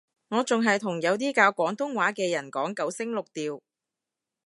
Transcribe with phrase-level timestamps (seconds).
[0.29, 3.61] 我仲係同有啲教廣東話嘅人講九聲六調